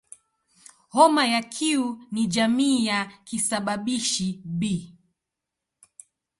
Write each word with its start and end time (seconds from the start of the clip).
Homa 0.95 1.23
ya 1.27 1.41
Q 1.43 1.57
ni 2.11 2.27
jamii 2.27 2.85
ya 2.85 3.11
kisababishi 3.23 4.41
"B". 4.45 4.93